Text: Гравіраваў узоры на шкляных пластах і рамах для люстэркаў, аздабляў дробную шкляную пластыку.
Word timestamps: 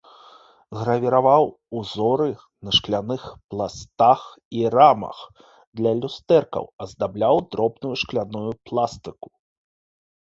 Гравіраваў 0.77 1.43
узоры 1.79 2.27
на 2.69 2.73
шкляных 2.77 3.27
пластах 3.53 4.21
і 4.61 4.65
рамах 4.77 5.17
для 5.77 5.91
люстэркаў, 6.01 6.65
аздабляў 6.87 7.35
дробную 7.53 7.95
шкляную 8.05 8.51
пластыку. 8.71 9.29